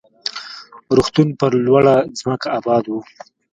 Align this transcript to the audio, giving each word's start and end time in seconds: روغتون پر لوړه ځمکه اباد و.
روغتون 0.95 1.27
پر 1.39 1.51
لوړه 1.65 1.95
ځمکه 2.19 2.47
اباد 2.57 2.83
و. 2.87 2.93